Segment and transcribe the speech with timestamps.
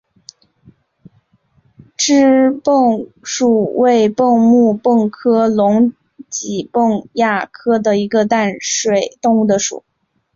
[1.95, 5.93] 蛏蚌属为蚌目蚌科隆
[6.27, 9.83] 嵴蚌亚科一个淡水动物的属。